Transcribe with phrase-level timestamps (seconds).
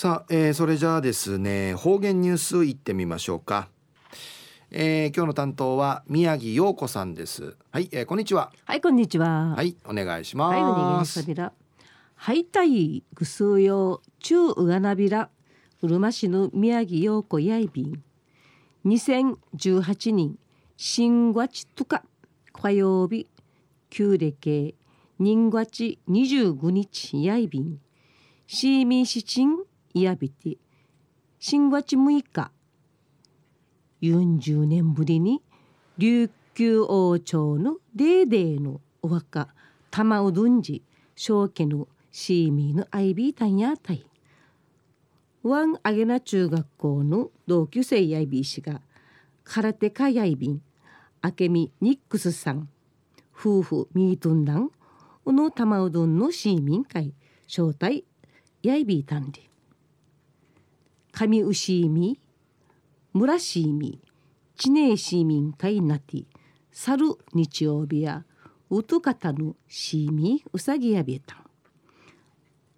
[0.00, 3.68] さあ、えー、それじゃあですね方言ニュースいってみましょうか、
[4.70, 7.54] えー、今日の担当は宮城陽子さんです。
[7.70, 8.50] はい、えー、こんにちは。
[8.64, 9.54] はいこんにちは。
[9.54, 10.54] はいお願いします。
[10.54, 11.52] はいお願いします。
[12.14, 15.28] はいたいぐすうよ中うがなびら
[15.82, 18.02] うるま市の宮城陽子やいびん。
[18.86, 20.38] 2018年
[20.78, 22.04] 新月とか
[22.54, 23.28] 火曜日
[23.90, 24.74] 旧暦
[25.18, 27.78] 人月25日やいびん。
[28.46, 29.58] シーミーシチン
[29.92, 30.56] いやびて
[31.40, 32.52] 新月6日。
[34.02, 35.42] 40年ぶりに
[35.98, 39.48] 琉球王朝のデーデーのお墓
[39.90, 40.82] 玉うどんじ
[41.16, 44.06] 正家のシーミーのアイビータンやたい
[45.42, 48.80] ワンアゲナ中学校の同級生やいびー氏が
[49.42, 50.62] 空手家やいびん
[51.20, 52.68] あけみニックスさん
[53.36, 54.70] 夫婦ミートンダン
[55.26, 57.12] の玉うどんの市民会
[57.48, 58.04] 招待
[58.62, 59.49] やいびーたんり
[61.22, 62.18] 上牛み
[63.12, 64.00] 村しみ
[64.56, 66.24] 知名市民会なて
[66.72, 67.04] 去る
[67.34, 68.24] 日曜日や
[68.70, 71.36] うとかたぬしみうさぎやびた。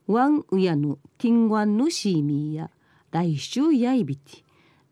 [0.08, 2.70] ワンウヤヌティンワンのシーミーや
[3.12, 4.42] 来週やいびて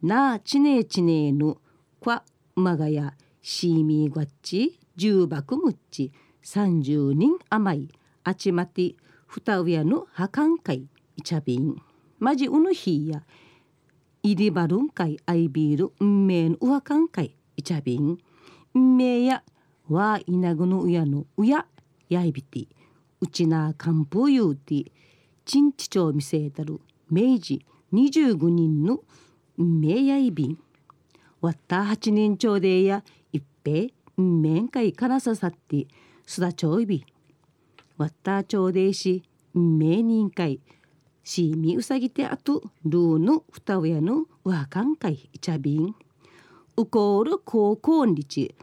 [0.01, 1.57] なあちねえちねえぬ
[2.01, 2.23] kwa
[2.55, 7.89] まがやシーミーガッチ重箱むっち三十人甘い
[8.23, 8.95] あちまて
[9.27, 11.83] ふたうやのはかんかいいちゃびん
[12.21, 13.23] まじうぬひや。
[14.23, 18.19] いりばるんかいあいびるんめいのうわかんかいいちゃびん
[18.75, 19.43] んめや
[19.89, 21.67] わいなぐのうやのうや
[22.11, 22.69] やいびて。
[23.23, 24.93] うちなかんぷうゆうて。
[25.45, 26.79] ちんちちょうみせたる
[27.11, 27.65] 明治。
[27.93, 29.01] 25人の
[29.57, 30.59] んめやいびん。
[31.41, 35.87] わった八人町でや一平面会かいからささって
[36.27, 37.07] すだちょういび。
[37.97, 39.23] わった町でし
[39.55, 40.61] 名人会。
[41.23, 45.95] シーミウサギテアトルーヌフタウヤヌワカンカイイチャビン
[46.77, 48.55] ウコールコーコーンリチ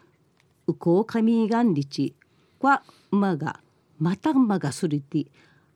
[0.66, 2.16] ウコーカミガンリチ
[2.60, 2.82] ワ
[3.12, 3.60] マガ
[4.00, 5.28] マタマガスリティ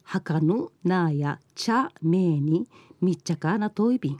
[0.03, 2.67] ハカヌナヤチャメニ
[2.99, 4.19] ミっちゃかなといびん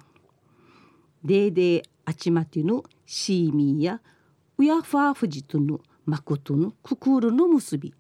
[1.24, 4.02] デーデーあちまてのシーミーや
[4.58, 7.94] ウヤファーフジトのマコトのククールの結び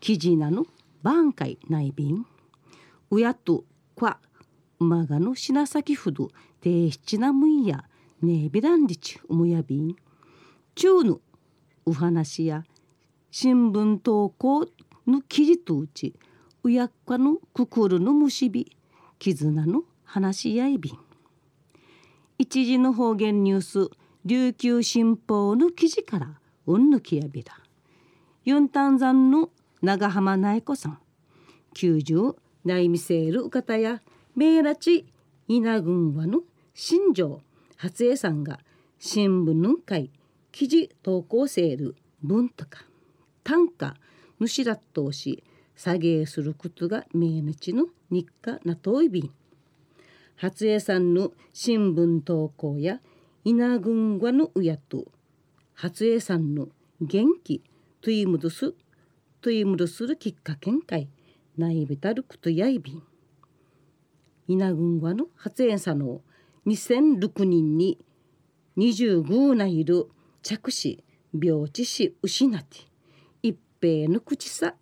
[0.00, 0.64] キジナの
[1.02, 2.26] バンカイナイビン
[3.10, 3.64] ウヤと
[5.34, 7.84] 品先ふどて七なむんや
[8.22, 9.96] ねえびらんりちうむやびん
[10.74, 11.20] 中の
[11.86, 12.64] お話や
[13.30, 14.66] 新聞投稿
[15.06, 16.14] の記事とうち
[16.62, 18.76] うやっかのくくるのむしび
[19.18, 20.98] 絆の話し合いびん
[22.38, 23.90] 一時の方言ニュース
[24.24, 27.52] 琉球新報の記事からうんぬきやびら
[28.44, 29.50] ユンタン山の
[29.82, 30.98] 長浜苗子さん
[31.74, 34.00] 90内見せる方や
[34.34, 35.04] 名拉致
[35.48, 36.40] 稲郡和の
[36.74, 37.40] 新庄
[37.76, 38.58] 初江さんが
[38.98, 40.10] 新聞の会
[40.50, 42.84] 記事投稿せる文とか
[43.42, 43.96] 短歌
[44.38, 45.44] むしらっとし
[45.76, 49.30] 下げすることが名なちの日課なといびん。
[50.36, 53.00] 初江さんの新聞投稿や
[53.44, 55.04] 稲郡和の親と
[55.74, 56.68] 初江さんの
[57.00, 57.62] 元気
[58.00, 58.74] といむどす
[59.40, 61.08] といむどするきっかけんかい。
[61.56, 63.02] ないびたることやいびん。
[64.48, 66.20] 稲郡和の初江さんの
[66.66, 67.98] 2006人に
[68.76, 70.06] 25ないる
[70.42, 72.78] 着手病地し失って
[73.42, 74.74] 一平の口さ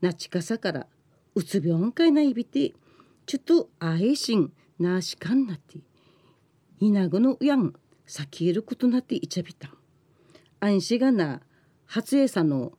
[0.00, 0.86] なちかさから
[1.34, 2.72] うつ病んかいないびて
[3.26, 5.78] ちょっとあいしんなしかんなって
[6.80, 7.74] 稲ぐのやん
[8.06, 9.70] さきいることなっていちゃびたん。
[10.60, 11.40] 安心がな
[11.86, 12.72] 初江さの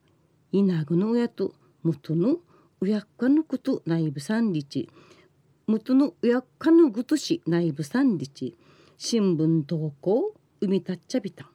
[0.52, 1.54] 稲ぐの親と
[1.84, 2.38] 元の
[2.82, 4.90] 親かのこと内部三日
[5.68, 8.56] 元の親かのぐとし内部三日
[8.98, 11.48] 新聞投稿生みたっちゃびたん。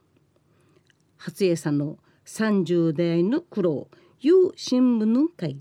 [1.17, 3.87] 初江さんの30代の苦労
[4.19, 5.57] いう新聞の会。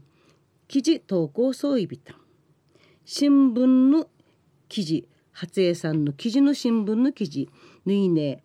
[0.67, 2.17] 記事投稿そういびたん。
[3.05, 4.09] 新聞の
[4.69, 5.09] 記事。
[5.33, 7.49] 初江さんの記事の新聞の記事。
[7.85, 8.43] ぬいね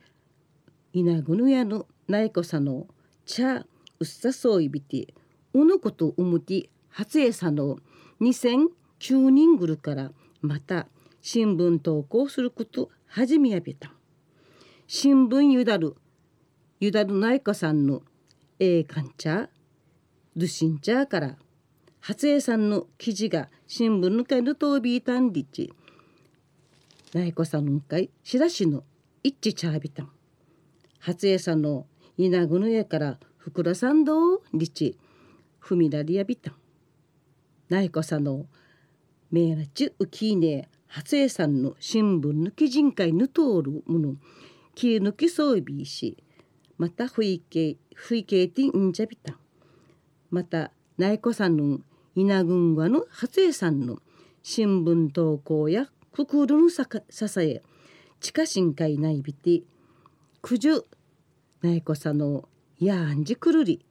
[0.93, 2.87] 稲ぐのやのないこさの
[3.25, 3.65] 茶。
[3.99, 5.13] うっさそういびて。
[5.53, 7.77] うのことうむて初江さんの
[8.21, 10.87] 2009人ぐるからまた
[11.21, 13.91] 新聞投稿すること始めやびた。
[14.87, 15.97] 新聞ゆだる
[16.79, 18.01] ゆだるないかさんの
[18.59, 19.49] ええかんちゃ
[20.37, 21.35] ルシンチャーから
[21.99, 25.73] 初江さんの記事が新聞の会のとびいたんりち
[27.13, 28.85] ないこさんの会しらしの
[29.21, 30.11] 一致チャービタン。
[30.99, 31.87] 初江さんの
[32.17, 34.97] 稲ぐの家からふくらさんどうりち
[35.61, 36.55] 踏みらりやびたん。
[37.69, 38.45] ないこさんの
[39.31, 44.15] めいらちうきいね初江さんの新聞抜き人会ぬ通るもの。
[44.75, 46.17] 気抜きそうびし
[46.77, 49.37] またふいけふいけてんじゃびた。
[50.29, 51.79] また内子さんの
[52.13, 53.99] 稲群話の初江さんの
[54.43, 57.63] 新聞投稿やくくるのさかささえ
[58.19, 59.63] 地下深海内びて
[60.41, 60.83] 九十
[61.61, 62.47] 内子さんの
[62.79, 63.85] やんじくるり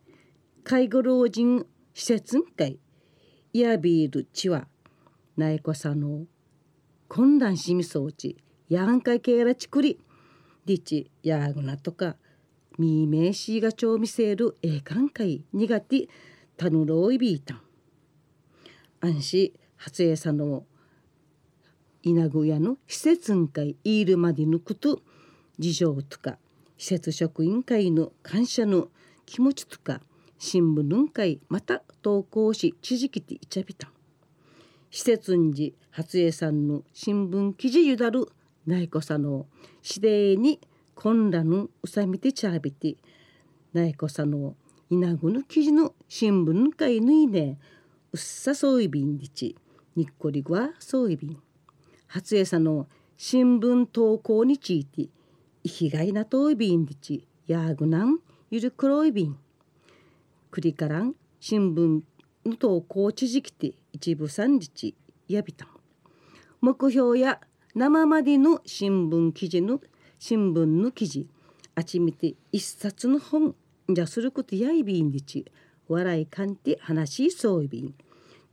[0.63, 2.79] 介護老人施設会
[3.57, 4.67] イヤビールチワ
[5.37, 6.25] 内子さんの
[7.07, 8.37] 混乱しみ装置
[8.69, 10.01] やんかけらちくり。
[10.67, 12.17] リチやぐなとか
[12.81, 16.09] みめしがちょうみせるえかんかい苦手
[16.57, 17.61] たぬろいびいたん
[19.01, 20.65] 安心初江さんの
[22.03, 25.01] 稲具屋の施設ん会いるまでぬくと
[25.61, 26.39] 事情とか
[26.77, 28.89] 施設職員会の感謝の
[29.27, 30.01] 気持ちとか
[30.47, 33.91] 新聞ん会また投稿し知事きていちゃびた
[34.91, 38.29] 施設んじ初江さんの新聞記事ゆだる
[38.67, 39.47] 内子さんの
[39.83, 40.61] 指定に
[40.95, 42.97] 混乱のうさみてちゃびて
[43.73, 44.55] 内子さんの
[44.91, 47.59] 稲具の記事の新聞会ぬいね。
[48.13, 49.57] うっさそういびんりち。
[49.97, 51.39] にっこりぐわそういびん。
[52.07, 52.87] 初江さんの
[53.17, 55.09] 新聞投稿について。
[55.65, 57.27] 生きがいなといびんりち。
[57.47, 58.19] やぐなん。
[58.51, 59.39] ゆるくろいびん。
[60.55, 62.01] くりからん新聞
[62.47, 64.95] の投稿地時期て一部三日
[65.27, 65.69] やびたん
[66.61, 67.41] 目標や
[67.75, 69.81] 生までの新聞記事の
[70.21, 71.27] 新聞の記事
[71.75, 73.57] あちみて一冊の本
[73.89, 75.45] じゃすることやいびんりち
[75.89, 77.93] 笑いかんて話しそういびん。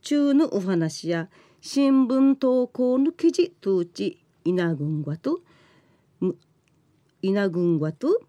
[0.00, 1.28] 中のお話や
[1.60, 5.38] 新聞投稿の記事通知稲群がと
[7.22, 8.22] 稲群がと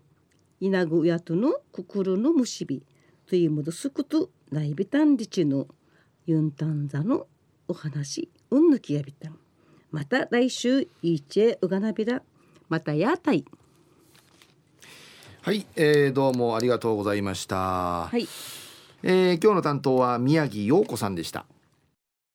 [0.59, 2.83] 稲ぐやとのくくるのむしび。
[3.27, 5.67] というもどすくとないびたんりちの
[6.25, 7.27] ユンタンザの
[7.67, 9.37] お話うんぬきやびたん
[9.91, 12.21] また来週いちえうがなびら
[12.69, 13.45] またやたい
[15.41, 17.55] はい、えー、どうもありがとうございました。
[17.57, 18.27] はい
[19.03, 21.45] えー今日の担当は宮城陽子さんでした。